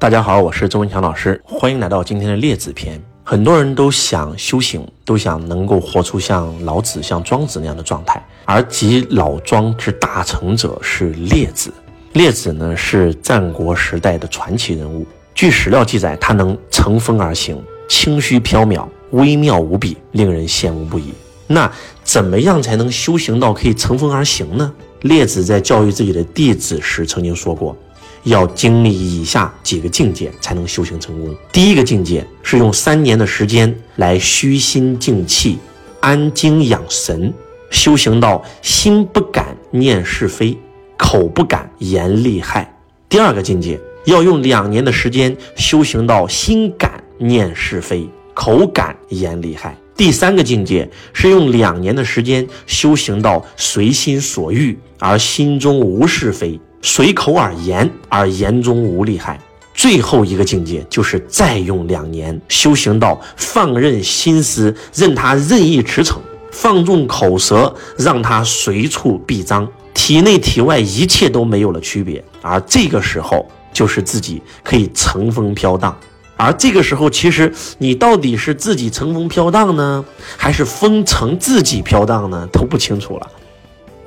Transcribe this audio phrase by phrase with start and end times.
[0.00, 2.98] 大家好，我是周文强老师，欢迎来到今天的列子篇。
[3.22, 11.70] 很多人都想修行，都想能够活出像老子、像庄子那样的状态，而集老庄之大成者是列子。
[12.14, 21.12] 列子呢是战国时代的传奇人物，据史料记载，他能乘风而行，轻虚飘渺，微妙无比，令人羡慕不已。
[21.46, 21.70] 那
[22.02, 24.72] 怎么样才能修行到可以乘风而行呢？
[25.02, 27.76] 列子在教育自己的弟子时曾经说过。
[28.24, 31.34] 要经历以下几个境界才能修行成功。
[31.52, 35.58] 第一个境界是用三年的时间来虚心静气、
[36.00, 37.32] 安精养神，
[37.70, 40.56] 修行到心不敢念是非，
[40.96, 42.72] 口不敢言利害。
[43.08, 49.76] 第二个境界要用两年的时间修行到心敢念是非，口敢言利害。
[49.96, 56.58] 第三个境界是用两年的时间修行到随心所欲，而心中无是非。
[56.82, 59.38] 随口而言，而言中无利害。
[59.74, 66.16] 最后一个境界就是再用两年修行到放任心思，任他任意驰骋；
[66.50, 72.22] 放纵口舌，让他随处必张，体内体外一切都没有了区别。
[72.42, 75.96] 而这个时候，就是自己可以乘风飘荡。
[76.36, 80.04] 而这个时候，其实你到底是自己乘风飘荡呢，
[80.36, 83.30] 还是风乘自己飘荡呢，都不清楚了。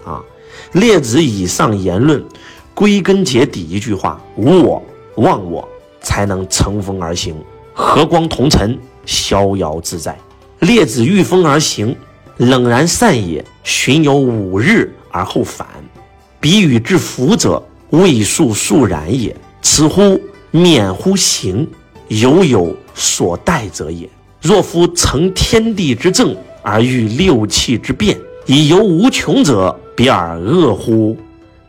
[0.05, 0.21] 啊，
[0.73, 2.23] 列子以上言论。
[2.73, 4.83] 归根结底一句话：无我，
[5.15, 5.67] 忘我，
[6.01, 7.35] 才能乘风而行，
[7.73, 10.17] 和光同尘，逍遥自在。
[10.59, 11.95] 列子御风而行，
[12.37, 13.43] 冷然善也。
[13.63, 15.67] 巡游五日而后返，
[16.39, 19.35] 彼与之福者，未数数然也。
[19.61, 20.19] 此乎
[20.51, 21.67] 免乎行，
[22.07, 24.09] 犹有所待者也。
[24.41, 31.15] 若夫乘天地之正，而欲六气之变，以游无穷者，比尔恶乎？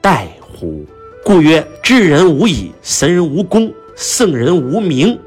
[0.01, 0.85] 待乎？
[1.25, 5.19] 故曰：智人无以，神人无功，圣人无名。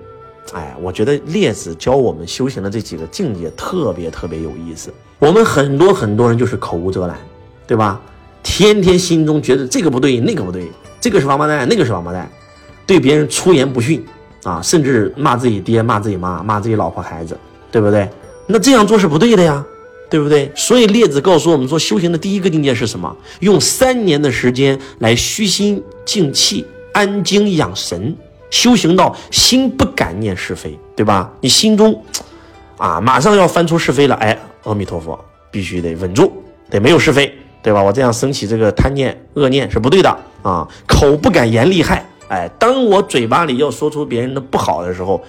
[0.54, 4.94] 哎，我觉得列子教我们修行的这几个境界特别特别有意思。
[5.18, 7.18] 我们很多很多人就是口无遮拦，
[7.66, 8.00] 对吧？
[8.44, 10.72] 天天心中觉得这个不对，那个不对，
[11.02, 12.30] 这个是王八蛋，那个是王八蛋，
[12.86, 14.06] 对别人出言不逊
[14.44, 17.36] 啊，甚至骂自己爹、骂自己妈、骂自己老婆孩子，
[17.72, 18.08] 对不对？
[18.46, 19.66] 那这样做是不对的呀。
[20.10, 20.50] 对不对？
[20.56, 23.16] 所以列子告诉我们说，修行的第一个境界是什么？
[23.42, 28.16] 用三年的时间来虚心静气、安精养神，
[28.50, 31.30] 修行到心不敢念是非，对吧？
[31.42, 32.02] 你心中，
[32.78, 35.20] 啊，马上要翻出是非了，哎，阿弥陀佛，
[35.52, 36.32] 必须得稳住，
[36.70, 37.84] 得没有是非，对吧？
[37.84, 40.10] 我这样升起这个贪念、恶念是不对的
[40.42, 40.66] 啊！
[40.86, 45.22] 口不敢言利害，哎，当我嘴巴里要说出别人的不好的时候。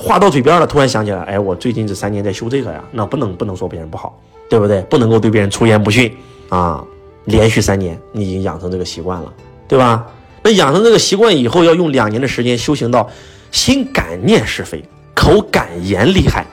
[0.00, 4.18] 话到嘴边了，突然想起来，哎，我最近这三年在修这个呀，那不能不能说别人不好，
[4.48, 4.80] 对不对？
[4.82, 6.12] 不能够对别人出言不逊
[6.48, 6.82] 啊！
[7.26, 9.32] 连续三年，你已经养成这个习惯了，
[9.68, 10.06] 对吧？
[10.42, 13.08] 那养成这个习惯以后，要用两年的时间修行到
[13.52, 14.82] 心感念是非，
[15.14, 16.46] 口敢言厉害。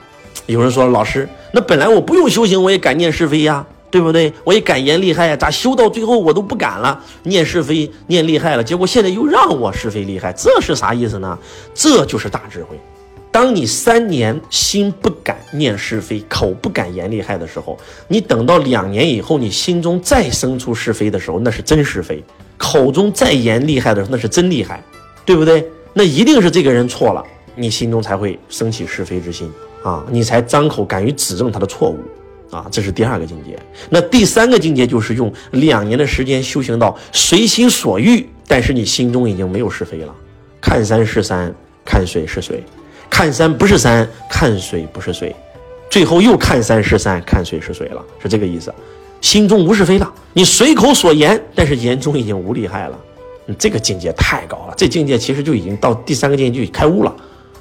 [0.44, 4.30] 有人说，老师，那本来我不用修行，我也敢念是非呀，对不对？
[4.44, 8.62] 我也敢言厉害呀，咋修到最后我都不敢了，念是非、念厉害了？
[8.62, 11.38] 结果现在又让我是非厉害，这是啥意思呢？
[11.74, 12.78] 这就是大智慧。
[13.30, 17.78] 当你三年心不敢念是非，口不敢言利害的时候，
[18.08, 22.16] 你等到两年以后，你心中再生出是非的时候，那是真是非；
[22.56, 24.82] 口中再言厉害的时候，那是真厉害，
[25.24, 25.68] 对不对？
[25.92, 27.22] 那一定是这个人错了，
[27.54, 29.50] 你心中才会升起是非之心
[29.82, 31.98] 啊，你才张口敢于指正他的错误
[32.50, 33.58] 啊，这是第二个境界。
[33.90, 40.14] 那第三个境界就是用两年的时间修行到随心所欲，但是你心中已经没有是非了，
[40.60, 42.64] 看山是山，看水是水。
[43.10, 45.34] 看山不是山，看水不是水，
[45.90, 48.72] 最后又看山是山，看水是水了，是这个意思。
[49.20, 52.98] 心中无是非了，你随口所言，但是言中已经无利害了。
[53.46, 57.16] 你这个境界太高了，这境界其实就已经到第三个境界就开悟了。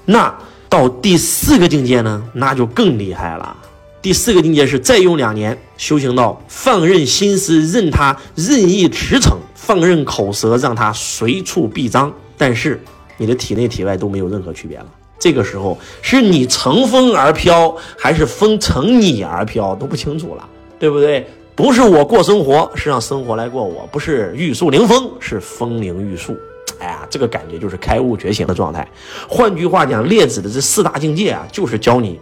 [0.06, 0.38] 那
[0.70, 2.22] 到第四个境界呢？
[2.34, 3.56] 那就更厉害了。
[4.02, 12.80] 第四个境界是再用两年修行到放任心思，任他任意驰骋，放任口舌，让他随处必张，但是
[13.18, 14.86] 你的体内体外都没有任何区别了。
[15.20, 20.48] 这个时候是你乘风而飘，还是风乘你而飘都不清楚了，
[20.80, 21.28] 对不对？
[21.56, 26.38] 不是我过生活，是让生活来过我；不是玉树临风，是风铃玉树。
[26.80, 28.88] 哎呀，这个感觉就是开悟觉醒的状态。
[29.28, 32.20] 换句话讲，列子的这四大境界啊，就是教你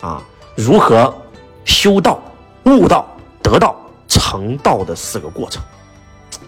[0.00, 0.20] 啊
[0.56, 1.14] 如何
[1.64, 2.20] 修道、
[2.64, 3.76] 悟道、得道、
[4.08, 5.62] 成道的四个过程。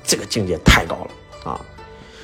[0.02, 1.60] 这个境界太高了啊！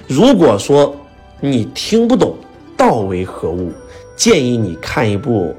[0.06, 0.94] 如果说
[1.40, 2.36] 你听不懂，
[2.80, 3.70] 道为何物？
[4.16, 5.54] 建议你看一部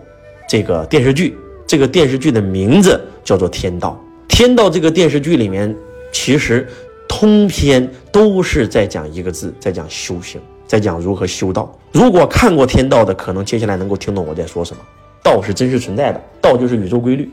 [0.50, 1.38] 这个电视剧，
[1.68, 3.96] 这个电视剧的名字叫做《天道》。
[4.36, 5.76] 《天道》这个电视剧里面，
[6.12, 6.68] 其实
[7.08, 10.42] 通篇都是在讲一个字，在讲修行。
[10.66, 11.72] 在讲如何修道。
[11.92, 14.82] 如果看过天道的，可能接下来能够听懂我在说什么。
[15.22, 17.30] 道是真实存在的，道就是宇宙规律，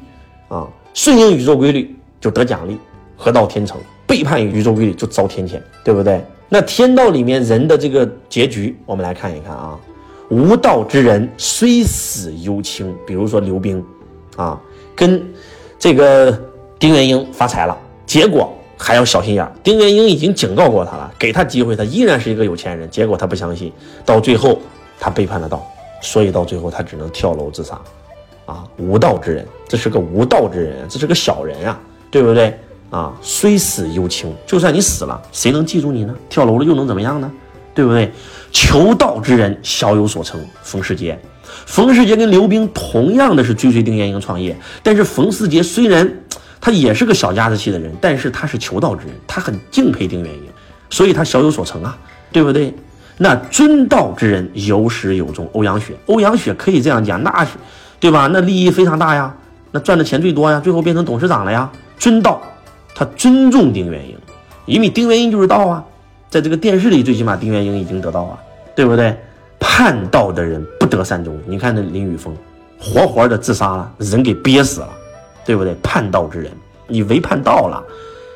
[0.49, 2.77] 啊，顺应宇宙规律就得奖励，
[3.17, 6.23] 合道天成；背叛宇宙规律就遭天谴，对不对？
[6.49, 9.79] 那天道里面人的这个结局，我们来看一看啊。
[10.31, 13.85] 无道之人虽死犹轻，比如说刘冰，
[14.37, 14.61] 啊，
[14.95, 15.23] 跟
[15.79, 16.39] 这个
[16.79, 19.51] 丁元英发财了，结果还要小心眼。
[19.63, 22.89] 丁元英已经警告过他了，给他机会，他依然是一个有钱人。
[22.91, 23.73] 结果他不相信，
[24.05, 24.59] 到最后
[24.99, 25.67] 他背叛了道。
[26.01, 27.81] 所以到最后，他只能跳楼自杀，
[28.47, 32.57] 啊，无道之人，这是个无道之人，这是个小人啊，对不对？
[32.91, 36.15] 啊，虽死犹轻，就算你死了，谁能记住你呢？
[36.29, 37.31] 跳楼了又能怎么样呢？
[37.75, 38.11] 对不对？
[38.51, 40.41] 求道之人小有所成。
[40.63, 41.19] 冯世杰，
[41.67, 46.11] 冯世杰跟刘冰同样的是追随丁元英创业，但是冯世杰虽然
[46.61, 50.51] 他也是个小家子气的人，但是他是求道之人，他很敬佩丁元英，
[50.91, 51.97] 所以他小有所成啊，
[52.33, 52.75] 对不对？
[53.19, 55.49] 那尊道之人有始有终。
[55.53, 57.51] 欧阳雪，欧阳雪可以这样讲，那是，
[58.01, 58.29] 对吧？
[58.33, 59.35] 那利益非常大呀，
[59.73, 61.71] 那赚的钱最多呀，最后变成董事长了呀。
[61.99, 62.41] 尊道，
[62.99, 64.17] 他尊重丁元英，
[64.67, 65.85] 因为丁元英就是道啊。
[66.29, 68.37] 在这个电视里，最起码丁元英已经得道啊，
[68.75, 69.17] 对不对？
[69.61, 71.39] 叛道的人不得善终。
[71.47, 72.37] 你看那林宇峰，
[72.77, 74.89] 活活的自杀了，人给憋死了，
[75.47, 75.77] 对不对？
[75.81, 76.51] 叛道之人，
[76.89, 77.81] 你违叛道了，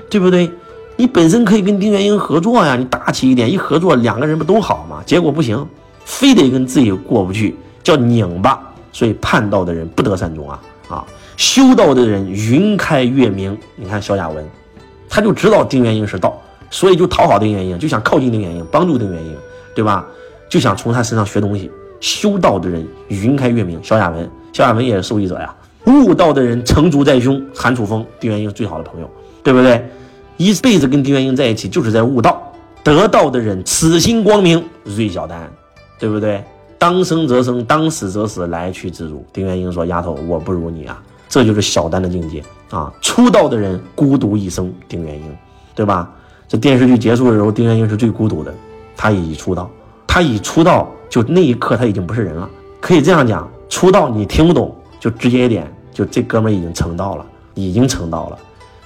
[0.09, 0.49] 对不对？
[0.95, 5.03] 你本身可以跟丁元英合作呀，你大气一点，一合作两个人不都好吗？
[5.05, 5.67] 结果不行，
[6.05, 8.63] 非得跟自己过不去，叫拧巴。
[8.93, 11.05] 所以叛道的人不得善终啊啊！
[11.37, 13.57] 修道的人云开月明。
[13.77, 14.45] 你看萧亚文，
[15.09, 16.41] 他就知道丁元英是道，
[16.71, 19.37] 所以就讨好丁元英，就想靠近丁元英，帮助丁元英，
[19.75, 20.07] 对吧？
[20.49, 21.71] 就想从他身上学东西。
[22.01, 25.55] 修道的人云开月明，萧亚文，萧亚文也是受益者呀。
[25.87, 29.09] 悟道的人成竹在胸，韩楚风，丁元英最好的朋友，
[29.43, 29.89] 对不对？
[30.37, 32.43] 一辈子跟丁元英在一起，就是在悟道。
[32.83, 35.49] 得道的人，此心光明，芮小丹，
[36.01, 36.43] 对不对？
[36.79, 39.25] 当生则生，当死则死，来去自如。
[39.33, 41.01] 丁元英说：“丫头，我不如你啊。”
[41.33, 42.93] 这就是小丹的境界啊！
[43.01, 45.35] 出道的人孤独一生，丁元英，
[45.75, 46.13] 对吧？
[46.47, 48.53] 这电视剧结束的时候，丁元英是最孤独的。
[48.95, 49.71] 他已出道，
[50.07, 52.47] 他已出道，就那一刻他已经不是人了。
[52.83, 57.25] 可以这样讲，出道你听不懂，就直接一点，就这哥们已经成道了，
[57.55, 58.39] 已经成道了。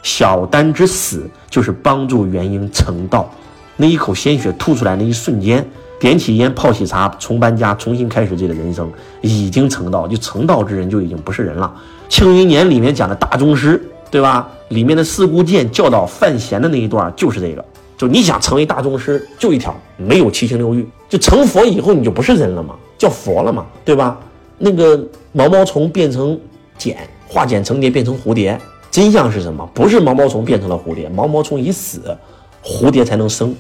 [0.04, 3.28] 小丹之死就是帮助元英成道，
[3.76, 8.90] 那一口鲜血吐出来那一瞬间，点起烟泡起茶，重搬家，重新开始自己的人生，
[9.22, 10.06] 已经成道。
[10.06, 11.72] 就成道之人就已经不是人了。
[12.12, 14.48] 《庆余年》里面讲的大宗师，对吧？
[14.68, 17.64] 里面的四姑剑教导范闲的那一段就是这个。
[17.96, 20.86] 就你想成为大宗师，就一条，没有七情六欲。
[21.08, 24.18] 就成佛以后，你就不是人了嘛，叫佛了嘛，对吧？
[24.58, 25.02] 那个
[25.32, 26.38] 毛毛虫变成
[26.76, 26.96] 茧，
[27.26, 28.58] 化茧成蝶变成蝴蝶。
[28.90, 29.68] 真相是什么？
[29.74, 32.16] 不是毛毛虫变成了蝴蝶，毛毛虫已死，
[32.62, 33.54] 蝴蝶才能生，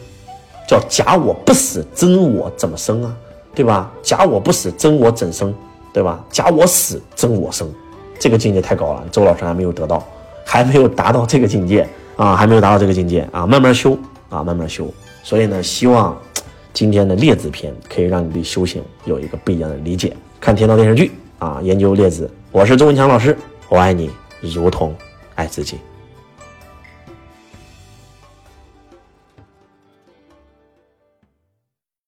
[0.66, 3.16] 叫假我不死，真我怎么生啊？
[3.54, 3.90] 对吧？
[4.02, 5.54] 假我不死，真我怎生？
[5.92, 6.22] 对吧？
[6.30, 7.72] 假我死，真我生，
[8.18, 10.04] 这个境界太高了，周老师还没有得到，
[10.44, 13.96] 还没有达到这个境界啊，还没有达到这个境界啊，慢慢修
[14.28, 14.92] 啊，慢慢修。
[15.22, 16.16] 所以呢，希望
[16.72, 20.14] 今天的列子篇可以让你对修行有一个不一样的理解。
[20.40, 23.36] 看天道电视剧啊，研究列子，我是周文强老师，
[23.68, 24.10] 我爱你
[24.40, 24.94] 如同。
[25.36, 25.76] 爱自己。